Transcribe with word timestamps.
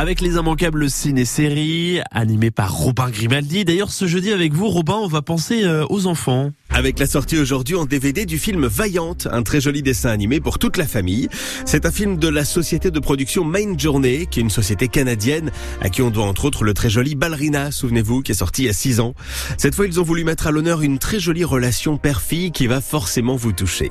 Avec 0.00 0.20
les 0.20 0.36
immanquables 0.36 0.88
ciné-séries, 0.88 1.98
animées 2.12 2.52
par 2.52 2.72
Robin 2.72 3.10
Grimaldi. 3.10 3.64
D'ailleurs, 3.64 3.90
ce 3.90 4.06
jeudi 4.06 4.30
avec 4.30 4.52
vous, 4.52 4.68
Robin, 4.68 4.94
on 4.94 5.08
va 5.08 5.22
penser 5.22 5.64
euh, 5.64 5.84
aux 5.90 6.06
enfants. 6.06 6.52
Avec 6.70 7.00
la 7.00 7.06
sortie 7.06 7.38
aujourd'hui 7.38 7.74
en 7.74 7.86
DVD 7.86 8.24
du 8.24 8.38
film 8.38 8.66
Vaillante, 8.66 9.26
un 9.32 9.42
très 9.42 9.60
joli 9.60 9.82
dessin 9.82 10.10
animé 10.10 10.38
pour 10.38 10.58
toute 10.60 10.76
la 10.76 10.86
famille. 10.86 11.28
C'est 11.64 11.86
un 11.86 11.90
film 11.90 12.18
de 12.18 12.28
la 12.28 12.44
société 12.44 12.90
de 12.90 13.00
production 13.00 13.44
Main 13.44 13.76
Journey, 13.76 14.26
qui 14.30 14.38
est 14.38 14.42
une 14.42 14.50
société 14.50 14.86
canadienne 14.86 15.50
à 15.80 15.88
qui 15.88 16.02
on 16.02 16.10
doit 16.10 16.26
entre 16.26 16.44
autres 16.44 16.62
le 16.62 16.74
très 16.74 16.88
joli 16.88 17.16
Ballerina, 17.16 17.72
souvenez-vous, 17.72 18.22
qui 18.22 18.30
est 18.32 18.36
sorti 18.36 18.62
il 18.62 18.66
y 18.66 18.68
a 18.68 18.74
6 18.74 19.00
ans. 19.00 19.14
Cette 19.56 19.74
fois, 19.74 19.86
ils 19.86 19.98
ont 19.98 20.04
voulu 20.04 20.22
mettre 20.22 20.46
à 20.46 20.50
l'honneur 20.52 20.82
une 20.82 20.98
très 20.98 21.18
jolie 21.18 21.42
relation 21.42 21.96
père-fille 21.96 22.52
qui 22.52 22.68
va 22.68 22.80
forcément 22.80 23.34
vous 23.34 23.52
toucher. 23.52 23.90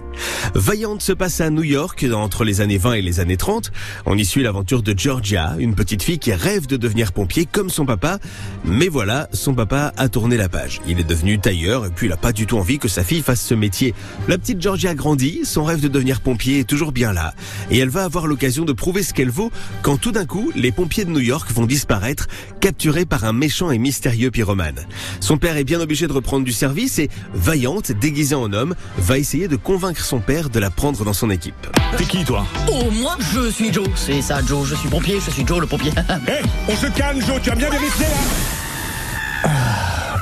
Vaillante 0.53 1.01
se 1.01 1.11
passe 1.11 1.41
à 1.41 1.49
New 1.49 1.63
York 1.63 2.05
entre 2.13 2.45
les 2.45 2.61
années 2.61 2.77
20 2.77 2.93
et 2.93 3.01
les 3.01 3.19
années 3.19 3.37
30. 3.37 3.71
On 4.05 4.17
y 4.17 4.23
suit 4.23 4.43
l'aventure 4.43 4.81
de 4.81 4.97
Georgia, 4.97 5.55
une 5.59 5.75
petite 5.75 6.03
fille 6.03 6.19
qui 6.19 6.31
rêve 6.31 6.67
de 6.67 6.77
devenir 6.77 7.11
pompier 7.11 7.45
comme 7.51 7.69
son 7.69 7.85
papa. 7.85 8.19
Mais 8.63 8.87
voilà, 8.87 9.27
son 9.33 9.53
papa 9.53 9.93
a 9.97 10.07
tourné 10.07 10.37
la 10.37 10.47
page. 10.47 10.79
Il 10.87 10.99
est 10.99 11.07
devenu 11.07 11.37
tailleur 11.39 11.85
et 11.85 11.89
puis 11.89 12.07
il 12.07 12.13
a 12.13 12.17
pas 12.17 12.31
du 12.31 12.45
tout 12.45 12.57
envie 12.57 12.76
que 12.77 12.87
sa 12.87 13.03
fille 13.03 13.21
fasse 13.21 13.41
ce 13.41 13.53
métier. 13.53 13.93
La 14.27 14.37
petite 14.37 14.61
Georgia 14.61 14.95
grandit, 14.95 15.41
son 15.43 15.63
rêve 15.63 15.79
de 15.79 15.87
devenir 15.87 16.21
pompier 16.21 16.59
est 16.59 16.63
toujours 16.63 16.91
bien 16.91 17.13
là. 17.13 17.33
Et 17.71 17.77
elle 17.77 17.89
va 17.89 18.03
avoir 18.03 18.27
l'occasion 18.27 18.65
de 18.65 18.73
prouver 18.73 19.03
ce 19.03 19.13
qu'elle 19.13 19.29
vaut 19.29 19.51
quand 19.81 19.97
tout 19.97 20.11
d'un 20.11 20.25
coup, 20.25 20.51
les 20.55 20.71
pompiers 20.71 21.05
de 21.05 21.11
New 21.11 21.19
York 21.19 21.51
vont 21.51 21.65
disparaître, 21.65 22.27
capturés 22.59 23.05
par 23.05 23.25
un 23.25 23.33
méchant 23.33 23.71
et 23.71 23.77
mystérieux 23.77 24.31
pyromane. 24.31 24.85
Son 25.19 25.37
père 25.37 25.57
est 25.57 25.63
bien 25.63 25.79
obligé 25.79 26.07
de 26.07 26.13
reprendre 26.13 26.45
du 26.45 26.51
service 26.51 26.99
et, 26.99 27.09
vaillante, 27.33 27.91
déguisée 27.91 28.35
en 28.35 28.51
homme, 28.53 28.75
va 28.97 29.17
essayer 29.17 29.47
de 29.47 29.55
convaincre 29.55 30.03
son 30.03 30.19
père 30.19 30.49
de 30.49 30.59
la 30.59 30.69
prendre 30.69 31.03
dans 31.03 31.13
son 31.13 31.29
équipe. 31.29 31.67
T'es 31.97 32.05
qui 32.05 32.23
toi? 32.23 32.45
Oh, 32.71 32.91
moi, 32.91 33.17
je 33.33 33.49
suis 33.49 33.71
Joe. 33.71 33.87
C'est 33.95 34.21
ça, 34.21 34.39
Joe. 34.45 34.67
Je 34.67 34.75
suis 34.75 34.89
pompier. 34.89 35.19
Je 35.25 35.31
suis 35.31 35.45
Joe, 35.45 35.59
le 35.59 35.67
pompier. 35.67 35.91
Hé, 36.27 36.41
on 36.67 36.75
se 36.75 36.87
calme 36.87 37.21
Joe, 37.21 37.41
tu 37.41 37.49
as 37.49 37.55
bien 37.55 37.69
vérifié 37.69 38.05
là? 38.05 39.47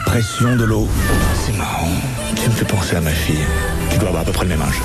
Pression 0.06 0.56
de 0.56 0.64
l'eau. 0.64 0.88
C'est 1.46 1.56
marrant. 1.58 1.88
Tu 2.36 2.50
me 2.50 2.56
fais 2.56 2.66
penser 2.66 2.96
à 2.96 3.02
ma 3.02 3.12
fille. 3.12 3.46
Tu 3.92 4.00
dois 4.00 4.08
avoir 4.08 4.24
à 4.24 4.26
peu 4.26 4.32
près 4.32 4.46
le 4.46 4.50
même 4.50 4.64
âge. 4.64 4.82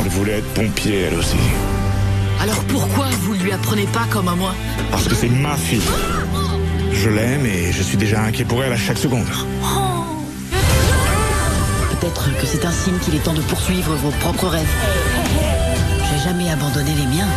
Elle 0.00 0.08
voulait 0.10 0.38
être 0.38 0.54
pompier, 0.54 1.00
elle 1.02 1.14
aussi. 1.14 1.36
Alors 2.40 2.62
pourquoi 2.64 3.06
vous 3.22 3.34
lui 3.34 3.50
apprenez 3.50 3.86
pas 3.86 4.04
comme 4.08 4.28
à 4.28 4.36
moi? 4.36 4.54
Parce 4.92 5.08
que 5.08 5.16
c'est 5.16 5.28
ma 5.28 5.56
fille. 5.56 5.82
Je 6.92 7.10
l'aime 7.10 7.44
et 7.46 7.72
je 7.72 7.82
suis 7.82 7.96
déjà 7.96 8.22
inquiet 8.22 8.44
pour 8.44 8.62
elle 8.62 8.72
à 8.72 8.76
chaque 8.76 8.98
seconde. 8.98 9.26
Peut-être 11.90 12.28
que 12.40 12.46
c'est 12.46 12.64
un 12.64 12.70
signe 12.70 12.98
qu'il 12.98 13.16
est 13.16 13.24
temps 13.24 13.34
de 13.34 13.40
poursuivre 13.40 13.92
vos 13.96 14.10
propres 14.20 14.46
rêves. 14.46 14.68
J'ai 16.12 16.28
jamais 16.28 16.48
abandonné 16.48 16.92
les 16.94 17.06
miens. 17.06 17.28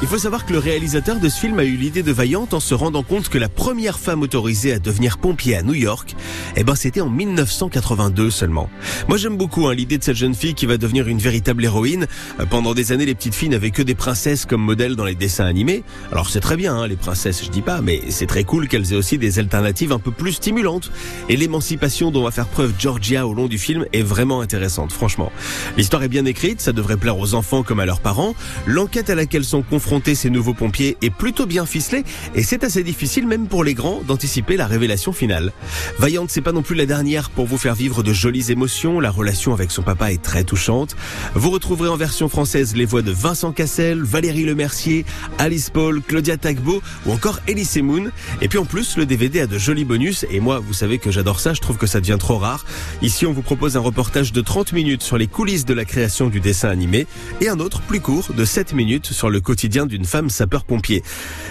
Il 0.00 0.06
faut 0.06 0.16
savoir 0.16 0.46
que 0.46 0.52
le 0.52 0.60
réalisateur 0.60 1.18
de 1.18 1.28
ce 1.28 1.40
film 1.40 1.58
a 1.58 1.64
eu 1.64 1.74
l'idée 1.74 2.04
de 2.04 2.12
Vaillante 2.12 2.54
en 2.54 2.60
se 2.60 2.72
rendant 2.72 3.02
compte 3.02 3.28
que 3.28 3.36
la 3.36 3.48
première 3.48 3.98
femme 3.98 4.22
autorisée 4.22 4.72
à 4.72 4.78
devenir 4.78 5.18
pompier 5.18 5.56
à 5.56 5.62
New 5.62 5.74
York, 5.74 6.14
eh 6.54 6.62
ben 6.62 6.76
c'était 6.76 7.00
en 7.00 7.10
1982 7.10 8.30
seulement. 8.30 8.70
Moi 9.08 9.18
j'aime 9.18 9.36
beaucoup 9.36 9.66
hein, 9.66 9.74
l'idée 9.74 9.98
de 9.98 10.04
cette 10.04 10.14
jeune 10.14 10.36
fille 10.36 10.54
qui 10.54 10.66
va 10.66 10.76
devenir 10.76 11.08
une 11.08 11.18
véritable 11.18 11.64
héroïne. 11.64 12.06
Euh, 12.38 12.46
Pendant 12.46 12.74
des 12.74 12.92
années, 12.92 13.06
les 13.06 13.16
petites 13.16 13.34
filles 13.34 13.48
n'avaient 13.48 13.72
que 13.72 13.82
des 13.82 13.96
princesses 13.96 14.46
comme 14.46 14.62
modèle 14.62 14.94
dans 14.94 15.04
les 15.04 15.16
dessins 15.16 15.46
animés. 15.46 15.82
Alors 16.12 16.30
c'est 16.30 16.38
très 16.38 16.56
bien, 16.56 16.76
hein, 16.76 16.86
les 16.86 16.94
princesses, 16.94 17.44
je 17.44 17.50
dis 17.50 17.62
pas, 17.62 17.80
mais 17.80 18.00
c'est 18.08 18.26
très 18.26 18.44
cool 18.44 18.68
qu'elles 18.68 18.92
aient 18.92 18.96
aussi 18.96 19.18
des 19.18 19.40
alternatives 19.40 19.90
un 19.90 19.98
peu 19.98 20.12
plus 20.12 20.34
stimulantes. 20.34 20.92
Et 21.28 21.36
l'émancipation 21.36 22.12
dont 22.12 22.22
va 22.22 22.30
faire 22.30 22.46
preuve 22.46 22.72
Georgia 22.78 23.26
au 23.26 23.34
long 23.34 23.48
du 23.48 23.58
film 23.58 23.84
est 23.92 24.02
vraiment 24.02 24.42
intéressante, 24.42 24.92
franchement. 24.92 25.32
L'histoire 25.76 26.04
est 26.04 26.08
bien 26.08 26.24
écrite, 26.24 26.60
ça 26.60 26.72
devrait 26.72 26.98
plaire 26.98 27.18
aux 27.18 27.34
enfants 27.34 27.64
comme 27.64 27.80
à 27.80 27.84
leurs 27.84 28.00
parents. 28.00 28.36
L'enquête 28.64 29.10
à 29.10 29.16
laquelle 29.16 29.44
sont 29.44 29.62
confrontés 29.62 29.87
ces 30.14 30.30
nouveaux 30.30 30.54
pompiers 30.54 30.96
est 31.02 31.10
plutôt 31.10 31.46
bien 31.46 31.64
ficelée 31.64 32.04
et 32.34 32.42
c'est 32.42 32.62
assez 32.62 32.82
difficile 32.82 33.26
même 33.26 33.46
pour 33.46 33.64
les 33.64 33.74
grands 33.74 34.02
d'anticiper 34.06 34.56
la 34.56 34.66
révélation 34.66 35.12
finale. 35.12 35.52
Vaillante, 35.98 36.30
c'est 36.30 36.42
pas 36.42 36.52
non 36.52 36.62
plus 36.62 36.74
la 36.74 36.84
dernière 36.84 37.30
pour 37.30 37.46
vous 37.46 37.56
faire 37.56 37.74
vivre 37.74 38.02
de 38.02 38.12
jolies 38.12 38.52
émotions. 38.52 39.00
La 39.00 39.10
relation 39.10 39.54
avec 39.54 39.70
son 39.70 39.82
papa 39.82 40.12
est 40.12 40.22
très 40.22 40.44
touchante. 40.44 40.94
Vous 41.34 41.50
retrouverez 41.50 41.88
en 41.88 41.96
version 41.96 42.28
française 42.28 42.76
les 42.76 42.84
voix 42.84 43.02
de 43.02 43.10
Vincent 43.10 43.52
Cassel, 43.52 44.02
Valérie 44.02 44.44
Lemercier, 44.44 45.04
Alice 45.38 45.70
Paul, 45.70 46.02
Claudia 46.02 46.36
Tagbo 46.36 46.82
ou 47.06 47.12
encore 47.12 47.40
Elise 47.48 47.78
Moon. 47.78 48.10
Et 48.42 48.48
puis 48.48 48.58
en 48.58 48.66
plus, 48.66 48.96
le 48.96 49.06
DVD 49.06 49.40
a 49.40 49.46
de 49.46 49.58
jolis 49.58 49.84
bonus 49.84 50.26
et 50.30 50.40
moi, 50.40 50.58
vous 50.58 50.74
savez 50.74 50.98
que 50.98 51.10
j'adore 51.10 51.40
ça, 51.40 51.54
je 51.54 51.60
trouve 51.60 51.78
que 51.78 51.86
ça 51.86 52.00
devient 52.00 52.18
trop 52.20 52.36
rare. 52.36 52.66
Ici, 53.02 53.26
on 53.26 53.32
vous 53.32 53.42
propose 53.42 53.76
un 53.76 53.80
reportage 53.80 54.32
de 54.32 54.40
30 54.40 54.72
minutes 54.74 55.02
sur 55.02 55.18
les 55.18 55.26
coulisses 55.26 55.64
de 55.64 55.74
la 55.74 55.84
création 55.84 56.28
du 56.28 56.40
dessin 56.40 56.68
animé 56.68 57.06
et 57.40 57.48
un 57.48 57.58
autre 57.58 57.80
plus 57.80 58.00
court 58.00 58.28
de 58.36 58.44
7 58.44 58.74
minutes 58.74 59.06
sur 59.06 59.30
le 59.30 59.40
d'une 59.86 60.04
femme 60.04 60.30
sapeur-pompier. 60.30 61.02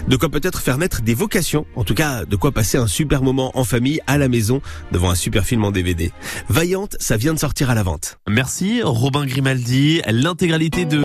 De 0.08 0.16
quoi 0.16 0.30
peut-être 0.30 0.62
faire 0.62 0.78
naître 0.78 1.02
des 1.02 1.14
vocations, 1.14 1.66
en 1.76 1.84
tout 1.84 1.94
cas 1.94 2.26
de 2.26 2.36
quoi 2.36 2.52
passer 2.52 2.78
un 2.78 2.88
super 2.88 3.22
moment 3.22 3.52
en 3.58 3.64
famille 3.64 4.00
à 4.08 4.18
la 4.18 4.30
maison 4.30 4.62
devant 4.92 5.10
un 5.10 5.16
super 5.16 5.46
film 5.46 5.64
en 5.66 5.72
DVD. 5.72 6.12
Vaillante, 6.48 6.96
ça 7.00 7.18
vient 7.18 7.34
de 7.34 7.40
sortir 7.40 7.70
à 7.70 7.76
la 7.76 7.84
vente. 7.84 8.20
Merci, 8.30 8.82
Robin 8.84 9.26
Grimaldi. 9.26 10.02
L'intégralité 10.08 10.86
de 10.86 10.96